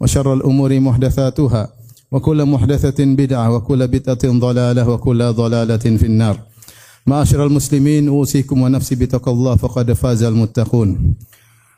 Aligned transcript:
وشر 0.00 0.34
الأمور 0.34 0.80
محدثاتها 0.80 1.68
وكل 2.12 2.44
محدثة 2.44 3.04
بدعة 3.04 3.54
وكل 3.54 3.80
بدعة 3.88 4.24
ضلالة 4.24 4.88
وكل 4.88 5.20
ضلالة 5.32 5.84
في 6.00 6.06
النار 6.06 6.36
معاشر 7.06 7.46
المسلمين 7.46 8.08
أوصيكم 8.08 8.62
ونفسي 8.62 8.94
بتقوى 8.94 9.34
الله 9.34 9.56
فقد 9.56 9.92
فاز 9.92 10.22
المتقون 10.22 11.14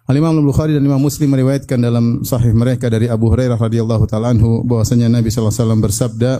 Al-Imam 0.03 0.35
Al-Bukhari 0.35 0.75
dan 0.75 0.83
Imam 0.83 0.99
Muslim 0.99 1.31
meriwayatkan 1.31 1.79
dalam 1.79 2.27
sahih 2.27 2.51
mereka 2.51 2.91
dari 2.91 3.07
Abu 3.07 3.31
Hurairah 3.31 3.55
radhiyallahu 3.55 4.11
taala 4.11 4.35
anhu 4.35 4.67
bahwasanya 4.67 5.07
Nabi 5.07 5.31
sallallahu 5.31 5.55
alaihi 5.55 5.62
wasallam 5.62 5.81
bersabda, 5.81 6.33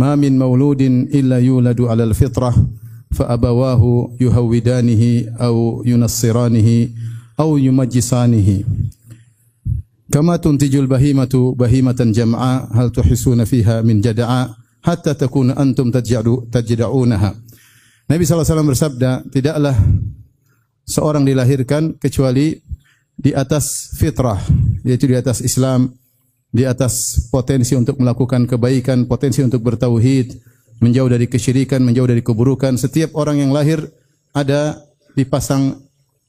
"Ma 0.00 0.16
min 0.16 0.40
mauludin 0.40 1.04
illa 1.12 1.36
yuladu 1.36 1.84
'alal 1.84 2.16
fitrah 2.16 2.56
fa 3.12 3.28
abawahu 3.28 4.16
yuhawidanihi 4.16 5.36
aw 5.36 5.84
yunassiranihi 5.84 6.96
aw 7.36 7.60
yumajjisanihi." 7.60 8.64
Kama 10.13 10.37
tuntijul 10.37 10.85
bahimatu 10.85 11.57
bahimatan 11.57 12.13
jam'a 12.13 12.69
hal 12.69 12.93
tuhisuna 12.93 13.49
fiha 13.49 13.81
min 13.81 13.97
jada'a 13.97 14.45
hatta 14.85 15.17
takuna 15.17 15.57
antum 15.57 15.89
taj'adu 15.89 16.53
tajda'unaha. 16.53 17.33
Nabi 18.13 18.21
wasallam 18.21 18.69
bersabda, 18.69 19.25
tidaklah 19.33 19.73
seorang 20.85 21.25
dilahirkan 21.25 21.97
kecuali 21.97 22.61
di 23.17 23.33
atas 23.33 23.97
fitrah, 23.97 24.37
yaitu 24.85 25.09
di 25.09 25.17
atas 25.17 25.41
Islam, 25.41 25.89
di 26.53 26.61
atas 26.61 27.25
potensi 27.33 27.73
untuk 27.73 27.97
melakukan 27.97 28.45
kebaikan, 28.45 29.09
potensi 29.09 29.41
untuk 29.41 29.65
bertauhid, 29.65 30.29
menjauh 30.77 31.09
dari 31.09 31.25
kesyirikan, 31.25 31.81
menjauh 31.81 32.05
dari 32.05 32.21
keburukan. 32.21 32.77
Setiap 32.77 33.17
orang 33.17 33.41
yang 33.41 33.49
lahir 33.49 33.81
ada 34.29 34.77
dipasang 35.17 35.73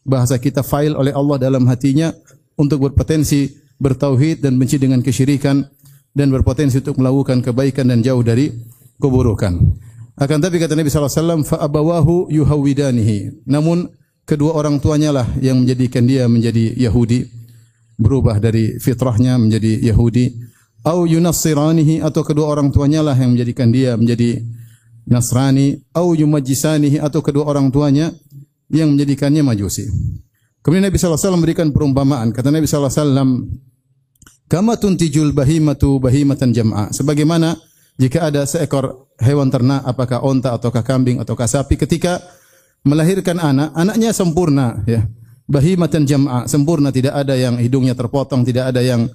bahasa 0.08 0.40
kita 0.40 0.64
file 0.64 0.96
oleh 0.96 1.12
Allah 1.12 1.36
dalam 1.36 1.68
hatinya 1.68 2.16
untuk 2.56 2.88
berpotensi 2.88 3.63
bertauhid 3.78 4.42
dan 4.44 4.58
benci 4.58 4.78
dengan 4.78 5.02
kesyirikan 5.02 5.64
dan 6.14 6.30
berpotensi 6.30 6.78
untuk 6.78 6.98
melakukan 7.02 7.42
kebaikan 7.42 7.90
dan 7.90 8.00
jauh 8.00 8.22
dari 8.22 8.54
keburukan. 9.02 9.58
Akan 10.14 10.38
tapi 10.38 10.62
kata 10.62 10.78
Nabi. 10.78 10.94
Namun 13.50 13.78
kedua 14.22 14.50
orang 14.54 14.78
tuanya 14.78 15.10
lah 15.10 15.26
yang 15.42 15.66
menjadikan 15.66 16.06
dia 16.06 16.30
menjadi 16.30 16.70
Yahudi, 16.78 17.26
berubah 17.98 18.38
dari 18.38 18.78
fitrahnya 18.78 19.34
menjadi 19.42 19.82
Yahudi. 19.90 20.54
Au 20.84 21.08
yunassiranihi 21.08 22.04
atau 22.04 22.22
kedua 22.22 22.52
orang 22.52 22.68
tuanya 22.70 23.00
lah 23.02 23.16
yang 23.16 23.34
menjadikan 23.34 23.72
dia 23.74 23.98
menjadi 23.98 24.38
Nasrani. 25.08 25.82
Au 25.96 26.14
yumajisanihi 26.14 27.00
atau 27.02 27.24
kedua 27.24 27.50
orang 27.50 27.72
tuanya 27.74 28.12
yang 28.70 28.94
menjadikannya 28.94 29.42
Majusi. 29.42 29.88
Kemudian 30.64 30.88
Nabi 30.88 30.96
SAW 30.96 31.36
memberikan 31.36 31.68
perumpamaan. 31.72 32.32
Kata 32.32 32.48
Nabi 32.48 32.64
SAW, 32.64 33.20
Kama 34.54 34.78
tuntijul 34.78 35.34
bahimatu 35.34 35.98
bahimatan 35.98 36.54
jam'a. 36.54 36.94
Sebagaimana 36.94 37.58
jika 37.98 38.30
ada 38.30 38.46
seekor 38.46 39.10
hewan 39.18 39.50
ternak, 39.50 39.82
apakah 39.82 40.22
onta 40.22 40.54
ataukah 40.54 40.86
kambing 40.86 41.18
ataukah 41.18 41.50
sapi, 41.50 41.74
ketika 41.74 42.22
melahirkan 42.86 43.42
anak, 43.42 43.74
anaknya 43.74 44.14
sempurna 44.14 44.78
ya. 44.86 45.10
Bahimatan 45.50 46.06
jam'a, 46.06 46.46
sempurna 46.46 46.94
tidak 46.94 47.18
ada 47.18 47.34
yang 47.34 47.58
hidungnya 47.58 47.98
terpotong, 47.98 48.46
tidak 48.46 48.70
ada 48.70 48.78
yang 48.78 49.10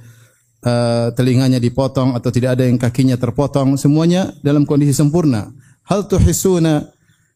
uh, 0.67 1.07
telinganya 1.16 1.63
dipotong 1.63 2.19
atau 2.19 2.29
tidak 2.35 2.59
ada 2.59 2.67
yang 2.67 2.75
kakinya 2.75 3.16
terpotong, 3.16 3.79
semuanya 3.79 4.35
dalam 4.44 4.67
kondisi 4.67 4.91
sempurna. 4.91 5.56
Hal 5.88 6.03
tuhisuna 6.03 6.83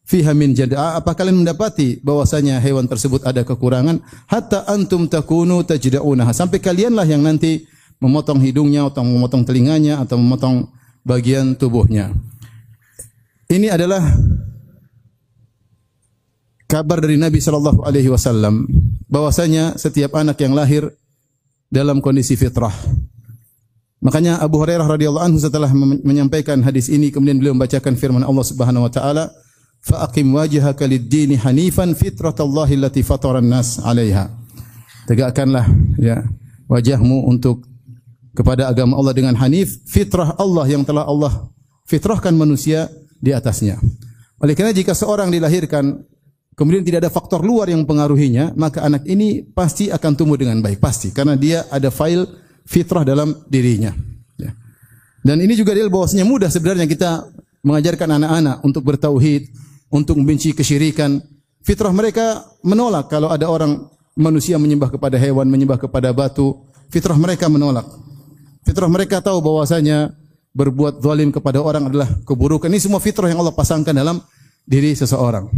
fiha 0.04 0.36
min 0.36 0.52
jada'a, 0.52 1.00
apa 1.00 1.16
kalian 1.16 1.40
mendapati 1.40 2.04
bahwasanya 2.04 2.60
hewan 2.60 2.84
tersebut 2.84 3.24
ada 3.24 3.48
kekurangan 3.48 4.04
hatta 4.28 4.68
antum 4.68 5.08
takunu 5.08 5.64
tajda'unaha 5.64 6.36
sampai 6.36 6.60
kalianlah 6.60 7.08
yang 7.08 7.24
nanti 7.24 7.72
memotong 8.04 8.44
hidungnya 8.44 8.84
atau 8.84 9.00
memotong 9.00 9.48
telinganya 9.48 10.04
atau 10.04 10.20
memotong 10.20 10.68
bagian 11.00 11.56
tubuhnya. 11.56 12.12
Ini 13.48 13.72
adalah 13.72 14.04
kabar 16.68 17.00
dari 17.00 17.16
Nabi 17.16 17.40
sallallahu 17.40 17.84
alaihi 17.84 18.12
wasallam 18.12 18.68
bahwasanya 19.08 19.80
setiap 19.80 20.16
anak 20.20 20.36
yang 20.44 20.52
lahir 20.52 20.92
dalam 21.72 22.04
kondisi 22.04 22.36
fitrah. 22.36 22.72
Makanya 24.04 24.36
Abu 24.44 24.60
Hurairah 24.60 24.84
radhiyallahu 24.84 25.24
anhu 25.24 25.38
setelah 25.40 25.72
menyampaikan 26.04 26.60
hadis 26.60 26.92
ini 26.92 27.08
kemudian 27.08 27.40
beliau 27.40 27.56
membacakan 27.56 27.96
firman 27.96 28.20
Allah 28.20 28.44
Subhanahu 28.44 28.84
wa 28.84 28.92
taala, 28.92 29.32
"Fa 29.80 30.04
wajhaka 30.12 30.84
lid-dini 30.84 31.40
hanifan 31.40 31.96
fitratallahi 31.96 32.76
allati 32.84 33.00
fatara 33.00 33.40
nas 33.40 33.80
'alaiha." 33.80 34.28
Tegakkanlah 35.08 35.68
ya 35.96 36.20
wajahmu 36.68 37.28
untuk 37.28 37.64
kepada 38.34 38.68
agama 38.68 38.98
Allah 38.98 39.14
dengan 39.14 39.34
hanif, 39.38 39.80
fitrah 39.86 40.34
Allah 40.36 40.66
yang 40.66 40.82
telah 40.82 41.06
Allah 41.06 41.48
fitrahkan 41.86 42.34
manusia 42.34 42.90
di 43.22 43.30
atasnya. 43.30 43.78
Oleh 44.42 44.52
karena 44.58 44.74
jika 44.74 44.92
seorang 44.92 45.30
dilahirkan 45.30 46.04
kemudian 46.58 46.82
tidak 46.82 47.06
ada 47.06 47.10
faktor 47.10 47.40
luar 47.46 47.70
yang 47.70 47.86
mempengaruhinya, 47.86 48.54
maka 48.58 48.82
anak 48.82 49.06
ini 49.06 49.42
pasti 49.42 49.90
akan 49.90 50.12
tumbuh 50.18 50.38
dengan 50.38 50.58
baik, 50.60 50.82
pasti 50.82 51.14
karena 51.14 51.38
dia 51.38 51.66
ada 51.70 51.88
file 51.88 52.26
fitrah 52.66 53.06
dalam 53.06 53.46
dirinya. 53.46 53.94
Ya. 54.36 54.52
Dan 55.22 55.40
ini 55.40 55.54
juga 55.54 55.72
dia 55.72 55.86
bahwasanya 55.86 56.26
mudah 56.26 56.50
sebenarnya 56.50 56.90
kita 56.90 57.30
mengajarkan 57.64 58.20
anak-anak 58.20 58.56
untuk 58.66 58.82
bertauhid, 58.84 59.48
untuk 59.88 60.18
membenci 60.20 60.52
kesyirikan. 60.52 61.22
Fitrah 61.64 61.94
mereka 61.96 62.44
menolak 62.60 63.08
kalau 63.08 63.32
ada 63.32 63.48
orang 63.48 63.88
manusia 64.12 64.60
menyembah 64.60 64.92
kepada 64.92 65.16
hewan, 65.16 65.48
menyembah 65.48 65.80
kepada 65.80 66.12
batu. 66.12 66.60
Fitrah 66.92 67.16
mereka 67.16 67.48
menolak. 67.48 67.88
Fitrah 68.64 68.88
mereka 68.88 69.20
tahu 69.20 69.44
bahwasanya 69.44 70.16
berbuat 70.56 71.04
zalim 71.04 71.28
kepada 71.28 71.60
orang 71.60 71.92
adalah 71.92 72.08
keburukan. 72.24 72.70
Ini 72.72 72.80
semua 72.80 73.02
fitrah 73.02 73.28
yang 73.28 73.44
Allah 73.44 73.52
pasangkan 73.52 73.92
dalam 73.92 74.22
diri 74.64 74.96
seseorang. 74.96 75.50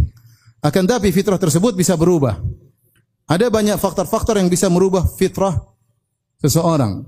Akan 0.65 0.85
tapi 0.89 1.15
fitrah 1.15 1.39
tersebut 1.39 1.79
bisa 1.79 1.95
berubah. 1.95 2.41
Ada 3.31 3.53
banyak 3.53 3.79
faktor-faktor 3.79 4.39
yang 4.41 4.51
bisa 4.51 4.67
merubah 4.67 5.07
fitrah 5.07 5.55
seseorang. 6.43 7.07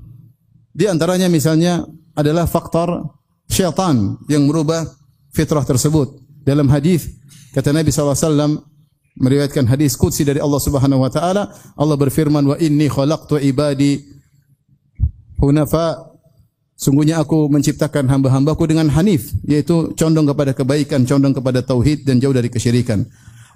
Di 0.70 0.86
antaranya 0.86 1.26
misalnya 1.26 1.82
adalah 2.14 2.46
faktor 2.46 3.18
syaitan 3.50 4.18
yang 4.30 4.46
merubah 4.46 4.86
fitrah 5.34 5.64
tersebut. 5.66 6.14
Dalam 6.44 6.70
hadis 6.70 7.08
kata 7.50 7.74
Nabi 7.74 7.90
SAW 7.90 8.62
meriwayatkan 9.18 9.66
hadis 9.66 9.98
qudsi 9.98 10.22
dari 10.22 10.38
Allah 10.38 10.60
Subhanahu 10.62 11.02
wa 11.02 11.10
taala, 11.10 11.50
Allah 11.74 11.96
berfirman 11.98 12.44
wa 12.46 12.56
inni 12.62 12.86
khalaqtu 12.86 13.42
ibadi 13.42 14.17
hunafa 15.38 16.08
Sungguhnya 16.78 17.18
aku 17.18 17.50
menciptakan 17.50 18.06
hamba-hambaku 18.06 18.70
dengan 18.70 18.86
hanif, 18.94 19.34
yaitu 19.42 19.90
condong 19.98 20.30
kepada 20.30 20.54
kebaikan, 20.54 21.02
condong 21.02 21.34
kepada 21.34 21.58
tauhid 21.58 22.06
dan 22.06 22.22
jauh 22.22 22.30
dari 22.30 22.46
kesyirikan. 22.46 23.02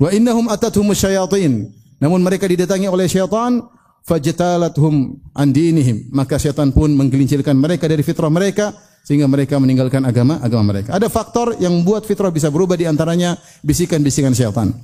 Wa 0.02 0.11
innahum 0.11 0.50
atathum 0.50 0.90
syayatin. 0.90 1.70
Namun 2.02 2.19
mereka 2.19 2.50
didatangi 2.50 2.90
oleh 2.90 3.06
syaitan, 3.06 3.62
fajtalathum 4.02 5.23
an 5.38 5.55
dinihim. 5.55 6.11
Maka 6.11 6.34
syaitan 6.34 6.75
pun 6.75 6.90
menggelincirkan 6.90 7.55
mereka 7.55 7.87
dari 7.87 8.02
fitrah 8.02 8.26
mereka 8.26 8.75
sehingga 9.06 9.31
mereka 9.31 9.55
meninggalkan 9.62 10.02
agama 10.02 10.43
agama 10.43 10.75
mereka. 10.75 10.99
Ada 10.99 11.06
faktor 11.06 11.55
yang 11.62 11.79
membuat 11.79 12.02
fitrah 12.02 12.34
bisa 12.34 12.50
berubah 12.50 12.75
di 12.75 12.90
antaranya 12.90 13.38
bisikan-bisikan 13.62 14.34
syaitan. 14.34 14.75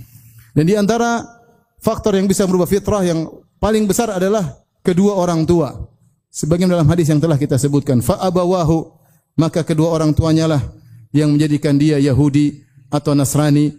Dan 0.55 0.62
di 0.62 0.79
antara 0.79 1.27
faktor 1.83 2.15
yang 2.15 2.31
bisa 2.31 2.47
merubah 2.47 2.71
fitrah 2.71 3.03
yang 3.03 3.27
paling 3.59 3.83
besar 3.91 4.15
adalah 4.15 4.62
kedua 4.87 5.19
orang 5.19 5.43
tua. 5.43 5.98
Sebagian 6.29 6.69
dalam 6.69 6.87
hadis 6.87 7.09
yang 7.09 7.19
telah 7.19 7.41
kita 7.41 7.57
sebutkan, 7.57 8.05
fa 8.05 8.21
abawahu 8.21 8.93
maka 9.39 9.65
kedua 9.65 9.95
orang 9.95 10.13
tuanya 10.13 10.51
lah 10.51 10.63
yang 11.15 11.33
menjadikan 11.33 11.79
dia 11.79 11.97
Yahudi 11.97 12.61
atau 12.93 13.17
Nasrani 13.17 13.73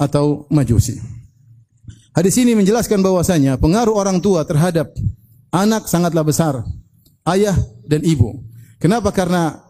atau 0.00 0.48
Majusi. 0.50 0.98
Hadis 2.12 2.36
ini 2.36 2.52
menjelaskan 2.52 3.00
bahwasanya 3.00 3.56
pengaruh 3.56 3.96
orang 3.96 4.20
tua 4.20 4.44
terhadap 4.44 4.92
anak 5.54 5.88
sangatlah 5.88 6.24
besar, 6.26 6.60
ayah 7.28 7.56
dan 7.86 8.04
ibu. 8.04 8.40
Kenapa? 8.76 9.14
Karena 9.14 9.62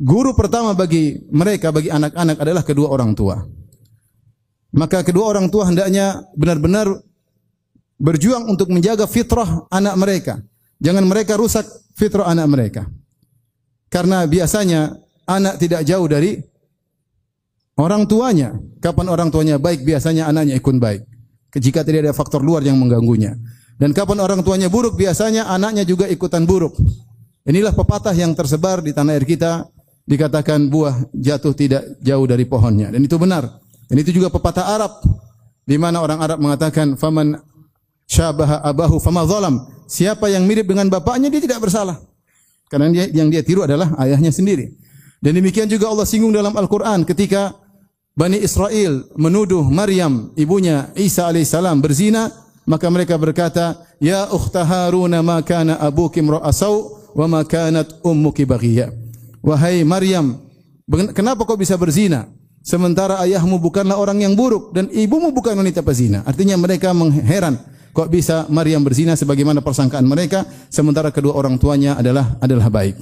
guru 0.00 0.32
pertama 0.32 0.72
bagi 0.72 1.20
mereka 1.28 1.70
bagi 1.70 1.92
anak-anak 1.92 2.36
adalah 2.40 2.62
kedua 2.64 2.88
orang 2.88 3.12
tua. 3.12 3.44
Maka 4.70 5.02
kedua 5.02 5.26
orang 5.36 5.50
tua 5.50 5.66
hendaknya 5.66 6.22
benar-benar 6.38 6.86
berjuang 8.00 8.48
untuk 8.48 8.70
menjaga 8.70 9.04
fitrah 9.04 9.66
anak 9.68 9.94
mereka. 9.98 10.34
Jangan 10.80 11.04
mereka 11.04 11.36
rusak 11.36 11.68
fitrah 11.92 12.32
anak 12.32 12.46
mereka. 12.48 12.82
Karena 13.92 14.24
biasanya 14.24 14.96
anak 15.28 15.60
tidak 15.60 15.84
jauh 15.84 16.08
dari 16.08 16.40
orang 17.76 18.08
tuanya. 18.08 18.56
Kapan 18.80 19.06
orang 19.12 19.28
tuanya 19.28 19.60
baik, 19.60 19.84
biasanya 19.84 20.24
anaknya 20.26 20.56
ikut 20.56 20.76
baik. 20.80 21.04
Jika 21.52 21.84
tidak 21.84 22.08
ada 22.08 22.14
faktor 22.16 22.40
luar 22.40 22.64
yang 22.64 22.80
mengganggunya. 22.80 23.36
Dan 23.76 23.92
kapan 23.92 24.24
orang 24.24 24.40
tuanya 24.40 24.72
buruk, 24.72 24.96
biasanya 24.96 25.48
anaknya 25.52 25.84
juga 25.84 26.08
ikutan 26.08 26.48
buruk. 26.48 26.76
Inilah 27.44 27.72
pepatah 27.72 28.12
yang 28.12 28.32
tersebar 28.36 28.80
di 28.84 28.92
tanah 28.92 29.16
air 29.16 29.24
kita. 29.24 29.68
Dikatakan 30.04 30.66
buah 30.72 31.06
jatuh 31.12 31.54
tidak 31.54 31.82
jauh 32.02 32.26
dari 32.26 32.42
pohonnya. 32.48 32.90
Dan 32.90 33.04
itu 33.04 33.14
benar. 33.20 33.46
Dan 33.86 33.96
itu 34.00 34.10
juga 34.16 34.32
pepatah 34.32 34.66
Arab. 34.74 34.92
Di 35.64 35.78
mana 35.78 36.02
orang 36.02 36.18
Arab 36.18 36.38
mengatakan, 36.42 36.98
Faman 36.98 37.38
syabaha 38.10 38.58
abahu 38.66 38.98
fama 38.98 39.22
zalam. 39.30 39.70
Siapa 39.86 40.26
yang 40.26 40.42
mirip 40.46 40.66
dengan 40.66 40.90
bapaknya, 40.90 41.30
dia 41.30 41.38
tidak 41.38 41.62
bersalah. 41.62 42.02
Karena 42.66 42.90
dia, 42.90 43.06
yang 43.10 43.30
dia 43.30 43.42
tiru 43.46 43.62
adalah 43.62 43.94
ayahnya 44.02 44.34
sendiri. 44.34 44.74
Dan 45.22 45.38
demikian 45.38 45.70
juga 45.70 45.90
Allah 45.90 46.06
singgung 46.06 46.34
dalam 46.34 46.54
Al-Quran 46.54 47.06
ketika 47.06 47.54
Bani 48.14 48.38
Israel 48.42 49.06
menuduh 49.14 49.62
Maryam, 49.66 50.34
ibunya 50.34 50.90
Isa 50.98 51.30
alaihissalam 51.30 51.78
berzina, 51.82 52.30
maka 52.66 52.86
mereka 52.90 53.18
berkata, 53.18 53.82
Ya 53.98 54.26
ukhta 54.30 54.62
Harun 54.62 55.14
ma 55.22 55.42
kana 55.42 55.78
abuki 55.78 56.22
ra'asau 56.22 57.10
wa 57.14 57.26
ma 57.26 57.40
kanat 57.42 58.00
ummuki 58.06 58.46
baghiyya. 58.46 58.94
Wahai 59.42 59.82
Maryam, 59.82 60.38
kenapa 61.14 61.42
kau 61.42 61.58
bisa 61.58 61.74
berzina? 61.74 62.30
Sementara 62.60 63.18
ayahmu 63.24 63.56
bukanlah 63.56 63.96
orang 63.96 64.20
yang 64.20 64.36
buruk 64.36 64.76
dan 64.76 64.86
ibumu 64.92 65.32
bukan 65.32 65.56
wanita 65.56 65.80
pezina. 65.80 66.20
Artinya 66.28 66.60
mereka 66.60 66.92
mengheran 66.92 67.56
Kok 68.00 68.08
bisa 68.08 68.48
Maryam 68.48 68.80
berzina 68.80 69.12
sebagaimana 69.12 69.60
persangkaan 69.60 70.08
mereka 70.08 70.48
sementara 70.72 71.12
kedua 71.12 71.36
orang 71.36 71.60
tuanya 71.60 72.00
adalah 72.00 72.32
adalah 72.40 72.72
baik. 72.72 72.96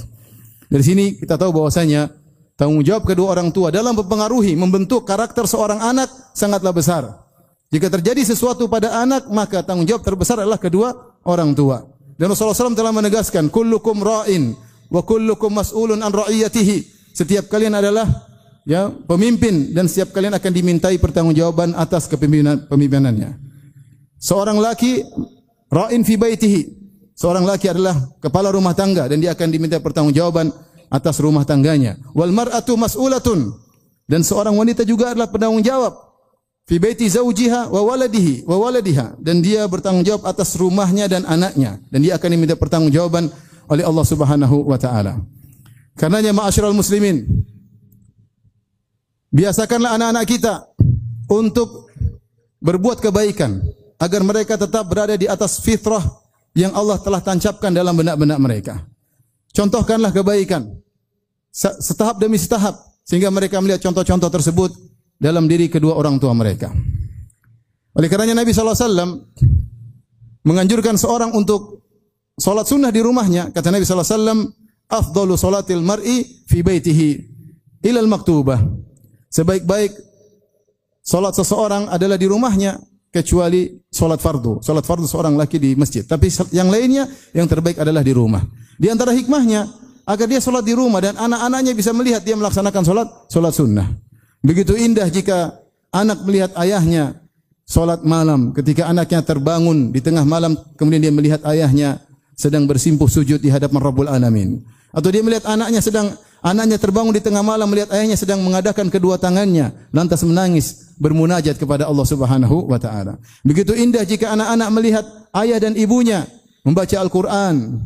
Dari 0.66 0.82
sini 0.82 1.04
kita 1.14 1.38
tahu 1.38 1.54
bahwasanya 1.54 2.10
tanggung 2.58 2.82
jawab 2.82 3.06
kedua 3.06 3.30
orang 3.30 3.54
tua 3.54 3.70
dalam 3.70 3.94
mempengaruhi 3.94 4.58
membentuk 4.58 5.06
karakter 5.06 5.46
seorang 5.46 5.78
anak 5.78 6.10
sangatlah 6.34 6.74
besar. 6.74 7.06
Jika 7.70 7.86
terjadi 7.94 8.26
sesuatu 8.26 8.66
pada 8.66 8.90
anak, 8.98 9.30
maka 9.30 9.62
tanggung 9.62 9.86
jawab 9.86 10.02
terbesar 10.02 10.42
adalah 10.42 10.58
kedua 10.58 10.90
orang 11.22 11.54
tua. 11.54 11.86
Dan 12.18 12.34
Rasulullah 12.34 12.58
SAW 12.58 12.74
telah 12.74 12.90
menegaskan, 12.90 13.54
kullukum 13.54 14.02
ra'in 14.02 14.58
wa 14.90 15.06
kullukum 15.06 15.62
mas'ulun 15.62 16.02
an 16.02 16.10
ra'iyatihi. 16.10 16.90
Setiap 17.14 17.46
kalian 17.46 17.78
adalah 17.78 18.26
ya 18.66 18.90
pemimpin 19.06 19.70
dan 19.70 19.86
setiap 19.86 20.10
kalian 20.10 20.34
akan 20.34 20.50
dimintai 20.50 20.98
pertanggungjawaban 20.98 21.78
atas 21.78 22.10
kepemimpinan 22.10 22.66
pemimpinannya. 22.66 23.47
Seorang 24.18 24.58
laki 24.58 25.02
ra'in 25.70 26.02
fi 26.02 26.14
baitihi. 26.18 26.62
Seorang 27.18 27.42
laki 27.42 27.66
adalah 27.70 27.98
kepala 28.22 28.54
rumah 28.54 28.74
tangga 28.78 29.10
dan 29.10 29.18
dia 29.18 29.34
akan 29.34 29.48
diminta 29.50 29.82
pertanggungjawaban 29.82 30.54
atas 30.86 31.18
rumah 31.18 31.42
tangganya. 31.42 31.98
Wal 32.14 32.30
mar'atu 32.30 32.78
mas'ulatun. 32.78 33.54
Dan 34.08 34.24
seorang 34.24 34.54
wanita 34.56 34.88
juga 34.88 35.12
adalah 35.12 35.28
penanggung 35.28 35.60
jawab 35.60 36.08
fi 36.68 36.76
baiti 36.76 37.08
zaujiha 37.08 37.72
wa 37.72 37.80
waladihi 37.80 38.44
wa 38.44 38.60
waladiha 38.60 39.16
dan 39.24 39.40
dia 39.40 39.64
bertanggung 39.64 40.04
jawab 40.04 40.28
atas 40.28 40.52
rumahnya 40.60 41.08
dan 41.08 41.24
anaknya 41.24 41.80
dan 41.88 42.04
dia 42.04 42.20
akan 42.20 42.28
diminta 42.28 42.54
pertanggungjawaban 42.60 43.32
oleh 43.72 43.84
Allah 43.88 44.04
Subhanahu 44.04 44.68
wa 44.68 44.76
taala. 44.76 45.16
Karenanya 45.96 46.36
ma'asyiral 46.36 46.76
muslimin 46.76 47.24
biasakanlah 49.32 49.96
anak-anak 49.96 50.24
kita 50.28 50.54
untuk 51.32 51.88
berbuat 52.60 53.00
kebaikan 53.00 53.64
agar 53.98 54.22
mereka 54.22 54.54
tetap 54.54 54.86
berada 54.86 55.18
di 55.18 55.26
atas 55.26 55.58
fitrah 55.58 56.02
yang 56.54 56.70
Allah 56.74 56.98
telah 57.02 57.18
tancapkan 57.22 57.74
dalam 57.74 57.94
benak-benak 57.98 58.38
mereka. 58.38 58.74
Contohkanlah 59.52 60.14
kebaikan 60.14 60.70
setahap 61.58 62.22
demi 62.22 62.38
setahap 62.38 62.78
sehingga 63.02 63.28
mereka 63.34 63.58
melihat 63.58 63.82
contoh-contoh 63.82 64.30
tersebut 64.30 64.70
dalam 65.18 65.50
diri 65.50 65.66
kedua 65.66 65.98
orang 65.98 66.22
tua 66.22 66.30
mereka. 66.30 66.70
Oleh 67.98 68.06
karenanya 68.06 68.46
Nabi 68.46 68.54
SAW 68.54 69.26
menganjurkan 70.46 70.94
seorang 70.94 71.34
untuk 71.34 71.82
solat 72.38 72.70
sunnah 72.70 72.94
di 72.94 73.02
rumahnya. 73.02 73.50
Kata 73.50 73.74
Nabi 73.74 73.82
SAW, 73.82 74.54
afdalu 74.86 75.34
salatil 75.34 75.82
mar'i 75.82 76.46
fi 76.46 76.62
baitihi 76.62 77.08
ilal 77.82 78.06
maktubah. 78.06 78.62
Sebaik-baik 79.28 79.92
solat 81.02 81.34
seseorang 81.34 81.90
adalah 81.90 82.16
di 82.16 82.30
rumahnya 82.30 82.78
kecuali 83.08 83.72
solat 83.88 84.20
fardu. 84.20 84.60
Solat 84.60 84.84
fardu 84.84 85.08
seorang 85.08 85.34
laki 85.34 85.56
di 85.56 85.70
masjid. 85.74 86.04
Tapi 86.04 86.28
yang 86.52 86.68
lainnya 86.68 87.08
yang 87.32 87.48
terbaik 87.48 87.80
adalah 87.80 88.04
di 88.04 88.12
rumah. 88.12 88.44
Di 88.78 88.88
antara 88.92 89.10
hikmahnya 89.16 89.66
agar 90.08 90.26
dia 90.28 90.40
solat 90.40 90.64
di 90.64 90.72
rumah 90.72 91.02
dan 91.02 91.18
anak-anaknya 91.18 91.72
bisa 91.76 91.90
melihat 91.92 92.22
dia 92.22 92.36
melaksanakan 92.38 92.82
solat 92.84 93.08
solat 93.28 93.52
sunnah. 93.52 93.88
Begitu 94.40 94.78
indah 94.78 95.08
jika 95.10 95.58
anak 95.90 96.22
melihat 96.24 96.54
ayahnya 96.62 97.18
solat 97.68 98.00
malam 98.06 98.54
ketika 98.54 98.88
anaknya 98.88 99.20
terbangun 99.20 99.92
di 99.92 100.00
tengah 100.00 100.24
malam 100.24 100.56
kemudian 100.78 101.04
dia 101.04 101.12
melihat 101.12 101.40
ayahnya 101.44 102.00
sedang 102.38 102.70
bersimpuh 102.70 103.10
sujud 103.10 103.42
di 103.42 103.50
hadapan 103.50 103.82
Rabbul 103.82 104.08
Alamin. 104.08 104.62
Atau 104.94 105.12
dia 105.12 105.20
melihat 105.20 105.44
anaknya 105.50 105.84
sedang 105.84 106.14
anaknya 106.44 106.78
terbangun 106.78 107.14
di 107.14 107.22
tengah 107.22 107.42
malam 107.42 107.66
melihat 107.68 107.90
ayahnya 107.94 108.16
sedang 108.18 108.42
mengadakan 108.42 108.88
kedua 108.88 109.18
tangannya 109.18 109.74
lantas 109.90 110.22
menangis 110.22 110.94
bermunajat 110.98 111.58
kepada 111.58 111.86
Allah 111.86 112.06
Subhanahu 112.06 112.66
wa 112.70 112.78
taala. 112.78 113.16
Begitu 113.46 113.74
indah 113.74 114.02
jika 114.02 114.34
anak-anak 114.34 114.68
melihat 114.74 115.04
ayah 115.38 115.58
dan 115.62 115.74
ibunya 115.78 116.26
membaca 116.66 116.96
Al-Qur'an. 116.98 117.80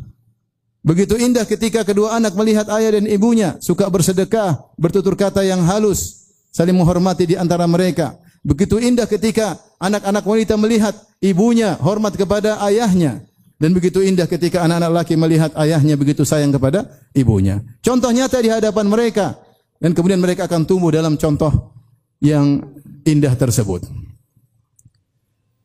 Begitu 0.83 1.15
indah 1.15 1.47
ketika 1.47 1.87
kedua 1.87 2.19
anak 2.19 2.35
melihat 2.35 2.67
ayah 2.75 2.99
dan 2.99 3.07
ibunya 3.07 3.55
suka 3.63 3.87
bersedekah, 3.87 4.59
bertutur 4.75 5.15
kata 5.15 5.47
yang 5.47 5.63
halus, 5.63 6.27
saling 6.51 6.75
menghormati 6.75 7.23
di 7.23 7.37
antara 7.39 7.71
mereka. 7.71 8.19
Begitu 8.43 8.83
indah 8.83 9.07
ketika 9.07 9.55
anak-anak 9.79 10.27
wanita 10.27 10.59
melihat 10.59 10.99
ibunya 11.23 11.79
hormat 11.79 12.19
kepada 12.19 12.59
ayahnya. 12.67 13.23
Dan 13.63 13.79
begitu 13.79 14.03
indah 14.03 14.27
ketika 14.27 14.67
anak-anak 14.67 14.91
laki 14.91 15.15
melihat 15.15 15.55
ayahnya 15.55 15.95
begitu 15.95 16.27
sayang 16.27 16.51
kepada 16.51 16.83
ibunya. 17.15 17.63
Contoh 17.79 18.11
nyata 18.11 18.43
di 18.43 18.51
hadapan 18.51 18.91
mereka. 18.91 19.39
Dan 19.79 19.95
kemudian 19.95 20.19
mereka 20.19 20.51
akan 20.51 20.67
tumbuh 20.67 20.91
dalam 20.91 21.15
contoh 21.15 21.71
yang 22.19 22.59
indah 23.07 23.39
tersebut. 23.39 23.87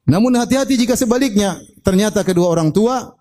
Namun 0.06 0.30
hati-hati 0.38 0.78
jika 0.78 0.94
sebaliknya 0.94 1.58
ternyata 1.82 2.22
kedua 2.22 2.54
orang 2.54 2.70
tua 2.70 3.18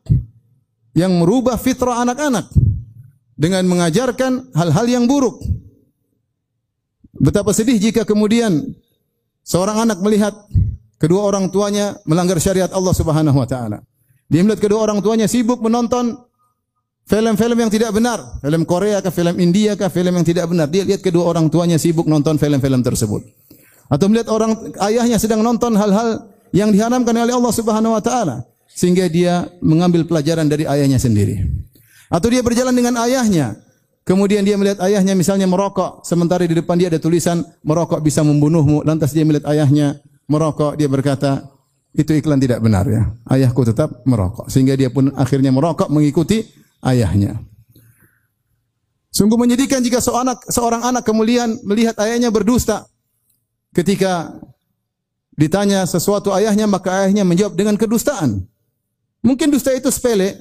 yang 0.93 1.25
merubah 1.25 1.57
fitrah 1.57 2.05
anak-anak 2.05 2.45
dengan 3.33 3.65
mengajarkan 3.65 4.53
hal-hal 4.53 4.87
yang 4.93 5.09
buruk. 5.09 5.41
Betapa 7.17 7.57
sedih 7.57 7.81
jika 7.81 8.05
kemudian 8.05 8.61
seorang 9.41 9.89
anak 9.89 10.05
melihat 10.05 10.37
kedua 11.01 11.25
orang 11.25 11.49
tuanya 11.49 11.97
melanggar 12.05 12.37
syariat 12.37 12.69
Allah 12.77 12.93
Subhanahu 12.93 13.41
wa 13.41 13.49
taala. 13.49 13.81
Dia 14.27 14.43
melihat 14.43 14.67
kedua 14.67 14.83
orang 14.83 14.99
tuanya 14.99 15.31
sibuk 15.31 15.63
menonton 15.63 16.19
film-film 17.07 17.59
yang 17.63 17.71
tidak 17.71 17.95
benar, 17.95 18.43
film 18.43 18.63
Korea 18.67 18.99
kah, 18.99 19.15
film 19.15 19.39
India 19.39 19.79
kah, 19.79 19.87
film 19.87 20.11
yang 20.11 20.27
tidak 20.27 20.51
benar. 20.51 20.67
Dia 20.67 20.83
lihat 20.83 21.01
kedua 21.01 21.31
orang 21.31 21.47
tuanya 21.47 21.79
sibuk 21.79 22.11
nonton 22.11 22.35
film-film 22.35 22.83
tersebut. 22.83 23.23
Atau 23.87 24.11
melihat 24.11 24.27
orang 24.35 24.75
ayahnya 24.83 25.15
sedang 25.23 25.47
nonton 25.47 25.79
hal-hal 25.79 26.27
yang 26.51 26.75
diharamkan 26.75 27.15
oleh 27.15 27.35
Allah 27.35 27.55
Subhanahu 27.55 27.95
wa 27.95 28.03
taala 28.03 28.43
sehingga 28.67 29.07
dia 29.07 29.47
mengambil 29.63 30.03
pelajaran 30.05 30.51
dari 30.51 30.67
ayahnya 30.67 30.99
sendiri. 30.99 31.39
Atau 32.11 32.31
dia 32.35 32.43
berjalan 32.43 32.75
dengan 32.75 32.99
ayahnya, 33.07 33.57
kemudian 34.03 34.43
dia 34.43 34.59
melihat 34.59 34.83
ayahnya 34.83 35.15
misalnya 35.15 35.47
merokok, 35.47 36.03
sementara 36.03 36.43
di 36.43 36.55
depan 36.55 36.75
dia 36.79 36.91
ada 36.91 36.99
tulisan 36.99 37.47
merokok 37.63 38.03
bisa 38.03 38.27
membunuhmu, 38.27 38.83
lantas 38.83 39.15
dia 39.15 39.23
melihat 39.23 39.49
ayahnya 39.55 40.03
merokok, 40.27 40.75
dia 40.75 40.91
berkata, 40.91 41.47
itu 41.97 42.13
iklan 42.13 42.37
tidak 42.37 42.61
benar 42.61 42.85
ya. 42.85 43.09
Ayahku 43.25 43.65
tetap 43.65 44.05
merokok 44.05 44.53
sehingga 44.53 44.77
dia 44.77 44.93
pun 44.93 45.09
akhirnya 45.17 45.49
merokok 45.49 45.89
mengikuti 45.89 46.45
ayahnya. 46.85 47.41
Sungguh 49.09 49.41
menyedihkan 49.41 49.81
jika 49.81 50.05
seorang 50.05 50.29
anak, 50.29 50.39
seorang 50.53 50.83
anak 50.85 51.03
kemudian 51.09 51.57
melihat 51.65 51.97
ayahnya 52.05 52.29
berdusta. 52.29 52.85
Ketika 53.73 54.37
ditanya 55.41 55.89
sesuatu 55.89 56.37
ayahnya 56.37 56.69
maka 56.69 56.93
ayahnya 57.01 57.25
menjawab 57.25 57.57
dengan 57.57 57.81
kedustaan. 57.81 58.45
Mungkin 59.25 59.49
dusta 59.49 59.73
itu 59.73 59.89
sepele, 59.89 60.37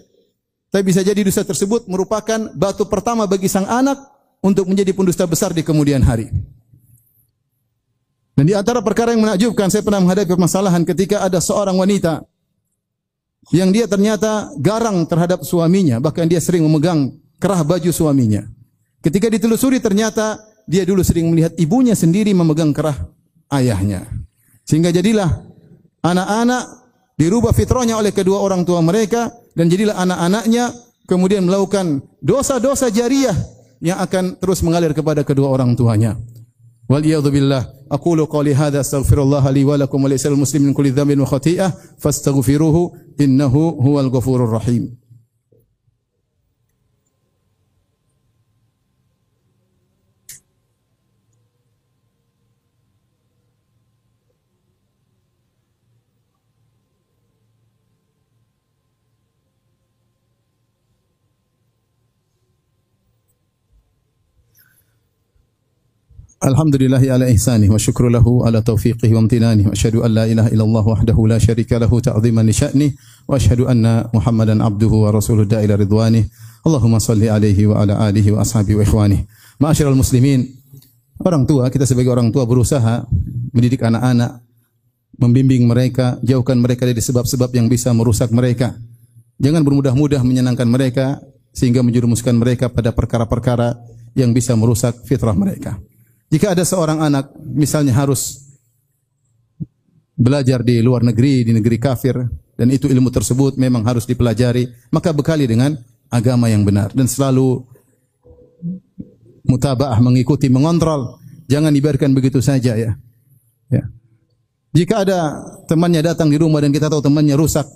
tapi 0.70 0.92
bisa 0.92 1.00
jadi 1.00 1.24
dusta 1.24 1.48
tersebut 1.48 1.88
merupakan 1.88 2.52
batu 2.52 2.84
pertama 2.84 3.24
bagi 3.24 3.48
sang 3.48 3.66
anak 3.66 3.96
untuk 4.44 4.68
menjadi 4.68 4.92
pendusta 4.92 5.24
besar 5.24 5.56
di 5.56 5.64
kemudian 5.64 6.04
hari. 6.04 6.28
Dan 8.36 8.52
di 8.52 8.54
antara 8.54 8.84
perkara 8.84 9.16
yang 9.16 9.24
menakjubkan, 9.24 9.72
saya 9.72 9.80
pernah 9.80 10.04
menghadapi 10.04 10.28
permasalahan 10.28 10.84
ketika 10.84 11.24
ada 11.24 11.40
seorang 11.40 11.80
wanita 11.80 12.28
yang 13.56 13.72
dia 13.72 13.88
ternyata 13.88 14.52
garang 14.60 15.08
terhadap 15.08 15.48
suaminya, 15.48 16.04
bahkan 16.04 16.28
dia 16.28 16.44
sering 16.44 16.68
memegang 16.68 17.16
kerah 17.40 17.64
baju 17.64 17.92
suaminya. 17.96 18.44
Ketika 19.00 19.32
ditelusuri 19.32 19.80
ternyata 19.80 20.42
dia 20.66 20.82
dulu 20.84 21.06
sering 21.06 21.30
melihat 21.30 21.54
ibunya 21.56 21.94
sendiri 21.94 22.34
memegang 22.34 22.74
kerah 22.74 23.08
ayahnya. 23.54 24.04
Sehingga 24.66 24.90
jadilah 24.90 25.30
anak-anak 26.02 26.64
dirubah 27.16 27.54
fitrahnya 27.54 28.02
oleh 28.02 28.12
kedua 28.12 28.42
orang 28.42 28.66
tua 28.66 28.82
mereka 28.82 29.30
dan 29.54 29.70
jadilah 29.70 29.96
anak-anaknya 29.96 30.74
kemudian 31.06 31.46
melakukan 31.46 32.02
dosa-dosa 32.20 32.90
jariah 32.90 33.38
yang 33.80 34.02
akan 34.02 34.42
terus 34.42 34.66
mengalir 34.66 34.92
kepada 34.92 35.22
kedua 35.22 35.54
orang 35.54 35.78
tuanya. 35.78 36.18
Wal 36.90 37.04
billah. 37.32 37.66
Aqulu 37.90 38.28
qali 38.28 38.54
hadza 38.54 38.80
astaghfirullah 38.80 39.52
li 39.52 39.64
wa 39.64 39.78
lakum 39.78 40.04
wa 40.04 40.10
lisal 40.10 40.36
muslimin 40.36 40.74
kulli 40.74 40.92
dhanbin 40.92 41.20
wa 41.20 41.26
Alhamdulillahi 66.44 67.08
ala 67.08 67.32
ihsanih 67.32 67.72
wa 67.72 67.80
syukru 67.80 68.12
lahu 68.12 68.44
ala 68.44 68.60
taufiqih 68.60 69.08
wa 69.16 69.24
amtinanih 69.24 69.66
wa 69.68 69.72
asyhadu 69.72 70.04
an 70.04 70.12
la 70.12 70.28
ilaha 70.28 70.52
illallah 70.52 70.84
wahdahu 70.84 71.32
la 71.32 71.40
syarika 71.40 71.80
lahu 71.80 72.04
ta'dhiman 72.04 72.44
li 72.44 72.92
wa 73.24 73.40
asyhadu 73.40 73.72
anna 73.72 74.12
Muhammadan 74.12 74.60
abduhu 74.60 75.08
wa 75.08 75.16
rasuluh 75.16 75.48
da'ila 75.48 75.80
ridwanih 75.80 76.28
Allahumma 76.68 77.00
salli 77.00 77.32
alaihi 77.32 77.72
wa 77.72 77.80
ala 77.80 78.04
alihi 78.04 78.36
wa 78.36 78.44
ashabihi 78.44 78.76
wa 78.76 78.84
ikhwanih 78.84 79.24
Ma'asyiral 79.64 79.96
muslimin 79.96 80.44
orang 81.24 81.48
tua 81.48 81.72
kita 81.72 81.88
sebagai 81.88 82.12
orang 82.12 82.28
tua 82.36 82.44
berusaha 82.44 83.08
mendidik 83.56 83.80
anak-anak 83.88 84.44
membimbing 85.16 85.64
mereka 85.64 86.20
jauhkan 86.20 86.60
mereka 86.60 86.84
dari 86.84 87.00
sebab-sebab 87.00 87.48
yang 87.56 87.72
bisa 87.72 87.96
merusak 87.96 88.28
mereka. 88.36 88.76
Jangan 89.40 89.64
bermudah-mudah 89.64 90.20
menyenangkan 90.28 90.68
mereka 90.68 91.24
sehingga 91.56 91.80
menjurumuskan 91.80 92.36
mereka 92.36 92.68
pada 92.68 92.92
perkara-perkara 92.92 93.80
yang 94.16 94.36
bisa 94.36 94.52
merusak 94.60 95.00
fitrah 95.08 95.32
mereka. 95.32 95.80
Jika 96.34 96.58
ada 96.58 96.66
seorang 96.66 97.00
anak 97.06 97.32
misalnya 97.42 97.94
harus 97.94 98.46
belajar 100.16 100.64
di 100.64 100.80
luar 100.80 101.04
negeri, 101.04 101.44
di 101.44 101.52
negeri 101.54 101.78
kafir 101.78 102.16
dan 102.56 102.68
itu 102.72 102.88
ilmu 102.88 103.12
tersebut 103.12 103.60
memang 103.60 103.84
harus 103.84 104.08
dipelajari, 104.08 104.72
maka 104.90 105.12
bekali 105.12 105.46
dengan 105.46 105.76
agama 106.08 106.48
yang 106.48 106.64
benar 106.64 106.96
dan 106.96 107.06
selalu 107.06 107.62
mutabaah 109.46 110.00
mengikuti, 110.02 110.50
mengontrol. 110.50 111.22
Jangan 111.46 111.70
dibiarkan 111.70 112.18
begitu 112.18 112.42
saja 112.42 112.74
ya. 112.74 112.98
Ya. 113.70 113.84
Jika 114.74 115.06
ada 115.06 115.46
temannya 115.70 116.02
datang 116.02 116.34
di 116.34 116.42
rumah 116.42 116.60
dan 116.60 116.74
kita 116.74 116.90
tahu 116.90 117.06
temannya 117.06 117.38
rusak, 117.38 117.70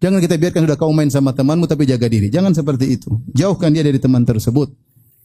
jangan 0.00 0.18
kita 0.18 0.40
biarkan 0.40 0.64
sudah 0.64 0.78
kau 0.80 0.94
main 0.96 1.12
sama 1.12 1.36
temanmu 1.36 1.68
tapi 1.68 1.84
jaga 1.84 2.08
diri. 2.08 2.32
Jangan 2.32 2.56
seperti 2.56 2.96
itu. 2.96 3.20
Jauhkan 3.36 3.68
dia 3.68 3.84
dari 3.84 4.00
teman 4.00 4.24
tersebut. 4.24 4.72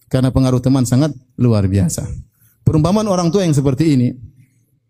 Karena 0.09 0.33
pengaruh 0.33 0.57
teman 0.57 0.83
sangat 0.83 1.13
luar 1.37 1.69
biasa. 1.69 2.09
Perumpamaan 2.65 3.05
orang 3.05 3.29
tua 3.29 3.45
yang 3.45 3.53
seperti 3.53 3.93
ini, 3.93 4.09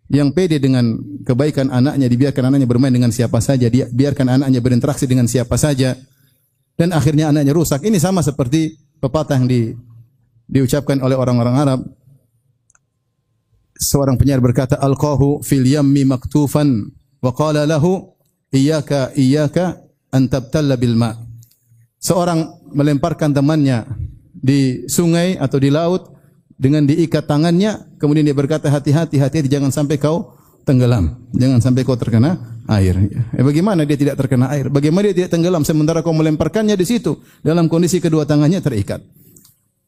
yang 0.09 0.31
pede 0.31 0.57
dengan 0.57 0.95
kebaikan 1.27 1.69
anaknya, 1.69 2.07
dibiarkan 2.07 2.49
anaknya 2.49 2.67
bermain 2.67 2.91
dengan 2.91 3.11
siapa 3.11 3.43
saja, 3.43 3.67
dia 3.67 3.85
biarkan 3.91 4.39
anaknya 4.39 4.59
berinteraksi 4.63 5.05
dengan 5.05 5.27
siapa 5.27 5.59
saja, 5.59 5.95
dan 6.79 6.95
akhirnya 6.95 7.29
anaknya 7.29 7.51
rusak. 7.51 7.83
Ini 7.83 7.99
sama 7.99 8.23
seperti 8.23 8.79
pepatah 9.03 9.37
yang 9.37 9.47
di, 9.47 9.75
diucapkan 10.47 10.97
oleh 11.03 11.19
orang-orang 11.19 11.55
Arab. 11.55 11.79
Seorang 13.79 14.19
penyair 14.19 14.43
berkata, 14.43 14.79
Alqahu 14.79 15.43
fil 15.43 15.67
yammi 15.67 16.03
maktufan, 16.07 16.89
wa 17.19 17.31
qala 17.35 17.67
lahu, 17.67 18.11
Iyaka, 18.49 19.13
iyaka, 19.13 19.77
antabtalla 20.09 20.73
bil 20.73 20.97
ma' 20.97 21.13
seorang 21.99 22.71
melemparkan 22.71 23.35
temannya 23.35 23.85
di 24.39 24.87
sungai 24.87 25.35
atau 25.35 25.59
di 25.59 25.69
laut 25.69 26.15
dengan 26.59 26.83
diikat 26.83 27.27
tangannya, 27.27 27.95
kemudian 27.99 28.27
dia 28.27 28.35
berkata 28.35 28.67
hati-hati, 28.67 29.19
hati-hati 29.19 29.47
jangan 29.47 29.71
sampai 29.71 29.95
kau 29.95 30.35
tenggelam, 30.67 31.15
jangan 31.31 31.63
sampai 31.63 31.87
kau 31.87 31.95
terkena 31.95 32.59
air. 32.67 32.99
Eh, 33.35 33.43
bagaimana 33.43 33.87
dia 33.87 33.95
tidak 33.95 34.19
terkena 34.19 34.51
air? 34.51 34.67
Bagaimana 34.67 35.11
dia 35.11 35.23
tidak 35.23 35.31
tenggelam 35.39 35.63
sementara 35.63 36.03
kau 36.03 36.11
melemparkannya 36.11 36.75
di 36.75 36.85
situ 36.87 37.19
dalam 37.43 37.71
kondisi 37.71 38.03
kedua 38.03 38.27
tangannya 38.27 38.59
terikat? 38.59 38.99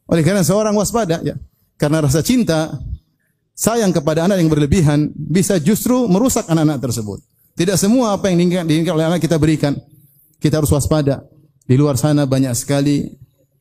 Oleh 0.08 0.24
karena 0.24 0.44
seorang 0.44 0.72
waspada, 0.76 1.20
ya, 1.20 1.36
karena 1.76 2.04
rasa 2.04 2.20
cinta, 2.24 2.72
sayang 3.52 3.92
kepada 3.92 4.24
anak 4.26 4.40
yang 4.40 4.48
berlebihan 4.48 5.12
bisa 5.14 5.60
justru 5.60 6.08
merusak 6.08 6.48
anak-anak 6.48 6.80
tersebut. 6.80 7.20
Tidak 7.52 7.76
semua 7.76 8.16
apa 8.16 8.32
yang 8.32 8.40
diinginkan 8.64 8.96
oleh 8.96 9.06
anak 9.12 9.20
kita 9.20 9.36
berikan. 9.36 9.76
Kita 10.40 10.58
harus 10.58 10.72
waspada. 10.72 11.20
Di 11.62 11.78
luar 11.78 11.94
sana 12.00 12.24
banyak 12.26 12.50
sekali 12.56 13.06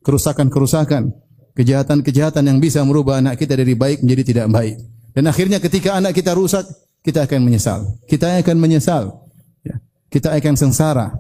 kerusakan-kerusakan, 0.02 1.14
kejahatan-kejahatan 1.58 2.44
yang 2.48 2.58
bisa 2.58 2.82
merubah 2.86 3.22
anak 3.22 3.38
kita 3.38 3.58
dari 3.58 3.74
baik 3.78 4.02
menjadi 4.06 4.24
tidak 4.24 4.48
baik. 4.54 4.76
Dan 5.12 5.28
akhirnya 5.28 5.60
ketika 5.60 5.98
anak 5.98 6.16
kita 6.16 6.32
rusak, 6.34 6.64
kita 7.02 7.26
akan 7.26 7.42
menyesal. 7.42 7.98
Kita 8.06 8.38
akan 8.40 8.58
menyesal. 8.62 9.12
Ya. 9.66 9.82
Kita 10.08 10.32
akan 10.32 10.54
sengsara. 10.56 11.14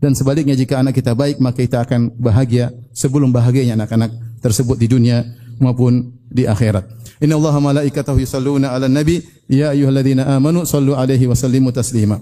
Dan 0.00 0.16
sebaliknya 0.16 0.56
jika 0.56 0.80
anak 0.80 0.96
kita 0.96 1.12
baik, 1.12 1.38
maka 1.38 1.60
kita 1.60 1.84
akan 1.84 2.16
bahagia 2.16 2.72
sebelum 2.96 3.30
bahagianya 3.30 3.76
anak-anak 3.76 4.10
tersebut 4.40 4.80
di 4.80 4.88
dunia 4.88 5.22
maupun 5.60 6.16
di 6.32 6.48
akhirat. 6.48 6.88
Inna 7.20 7.36
Allah 7.36 7.54
malaikatahu 7.60 8.16
yusalluna 8.16 8.72
ala 8.72 8.88
nabi 8.88 9.20
ya 9.44 9.76
ayyuhalladzina 9.76 10.24
amanu 10.24 10.64
sallu 10.64 10.96
alaihi 10.96 11.28
wa 11.28 11.36
sallimu 11.36 11.68
taslima. 11.68 12.16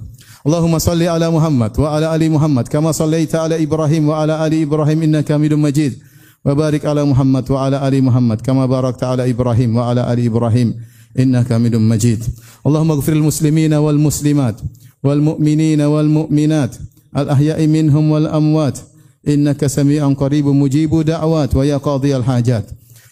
اللهم 0.48 0.78
صل 0.80 1.04
على 1.04 1.28
محمد 1.32 1.80
وعلى 1.80 2.16
ال 2.16 2.32
محمد 2.32 2.68
كما 2.68 2.92
صليت 2.92 3.36
على 3.36 3.64
ابراهيم 3.64 4.04
وعلى 4.10 4.48
ال 4.48 4.54
ابراهيم 4.62 5.00
انك 5.04 5.32
حميد 5.34 5.54
مجيد 5.54 5.94
وبارك 6.46 6.86
على 6.86 7.04
محمد 7.12 7.52
وعلى 7.52 7.88
ال 7.88 8.04
محمد 8.04 8.42
كما 8.42 8.66
باركت 8.66 9.04
على 9.04 9.24
ابراهيم 9.32 9.76
وعلى 9.78 10.02
ال 10.14 10.20
ابراهيم 10.26 10.70
انك 11.20 11.54
حميد 11.54 11.76
مجيد 11.76 12.22
اللهم 12.68 12.92
اغفر 12.92 13.14
المسلمين 13.14 13.74
والمسلمات 13.74 14.58
والمؤمنين 15.04 15.82
والمؤمنات 15.82 16.76
الاحياء 17.18 17.68
منهم 17.68 18.12
والاموات 18.12 18.78
انك 19.28 19.68
سميع 19.68 20.14
قريب 20.14 20.46
مجيب 20.48 21.02
دعوات 21.02 21.56
ويا 21.56 21.78
قاضي 21.78 22.12
الحاجات 22.18 22.66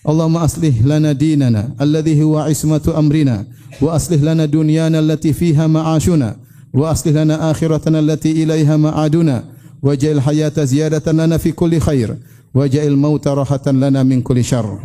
اللهم 0.09 0.37
اصلح 0.37 0.75
لنا 0.91 1.11
ديننا 1.11 1.69
الذي 1.81 2.23
هو 2.23 2.37
عصمه 2.39 2.93
امرنا 2.97 3.45
واصلح 3.81 4.21
لنا 4.21 4.45
دنيانا 4.45 4.99
التي 4.99 5.33
فيها 5.33 5.67
معاشنا 5.67 6.35
وأصلح 6.76 7.12
لنا 7.12 7.50
آخرتنا 7.50 7.98
التي 7.98 8.42
إليها 8.42 8.76
معادنا. 8.76 9.44
واجعل 9.82 10.12
الحياة 10.12 10.64
زيادة 10.64 11.12
لنا 11.12 11.36
في 11.36 11.52
كل 11.52 11.78
خير. 11.78 12.16
واجعل 12.54 12.86
الموت 12.86 13.28
راحة 13.28 13.62
لنا 13.66 14.02
من 14.02 14.22
كل 14.22 14.44
شر. 14.44 14.78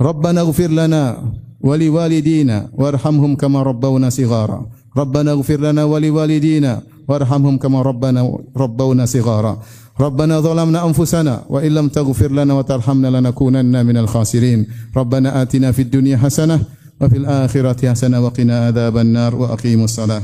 ربنا 0.00 0.40
اغفر 0.40 0.70
لنا 0.70 1.32
ولوالدينا 1.60 2.68
وارحمهم 2.72 3.36
كما 3.36 3.62
ربونا 3.62 4.10
صغارا. 4.10 4.66
ربنا 4.96 5.30
اغفر 5.32 5.60
لنا 5.60 5.84
ولوالدينا 5.84 6.82
وارحمهم 7.08 7.58
كما 7.58 7.82
ربنا 7.82 8.38
ربونا 8.56 9.06
صغارا. 9.06 9.62
ربنا 10.00 10.40
ظلمنا 10.40 10.86
أنفسنا 10.86 11.42
وإن 11.48 11.72
لم 11.74 11.88
تغفر 11.88 12.32
لنا 12.32 12.54
وترحمنا 12.54 13.08
لنكونن 13.08 13.86
من 13.86 13.96
الخاسرين. 13.96 14.66
ربنا 14.96 15.42
آتنا 15.42 15.72
في 15.72 15.82
الدنيا 15.82 16.16
حسنة 16.16 16.60
وفي 17.00 17.16
الآخرة 17.16 17.90
حسنة 17.90 18.20
وقنا 18.20 18.66
عذاب 18.66 18.98
النار 18.98 19.34
وأقيموا 19.36 19.84
الصلاة. 19.84 20.22